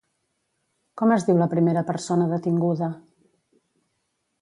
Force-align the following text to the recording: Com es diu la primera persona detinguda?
Com 1.01 1.13
es 1.17 1.27
diu 1.27 1.37
la 1.43 1.49
primera 1.53 1.85
persona 1.91 2.29
detinguda? 2.35 2.93